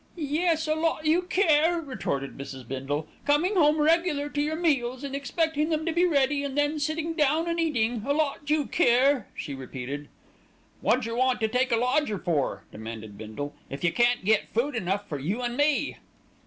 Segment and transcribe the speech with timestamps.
[0.17, 2.67] "Yes, a lot you care!" retorted Mrs.
[2.67, 6.79] Bindle, "coming home regular to your meals and expecting them to be ready, and then
[6.79, 8.01] sitting down and eating.
[8.07, 10.09] A lot you care!" she repeated.
[10.81, 14.73] "Wot jer want to take a lodger for," demanded Bindle, "if you can't get food
[14.75, 15.97] enough for you an' me?"